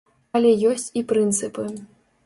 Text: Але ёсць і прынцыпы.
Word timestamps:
Але 0.39 0.53
ёсць 0.71 0.87
і 1.03 1.05
прынцыпы. 1.13 1.71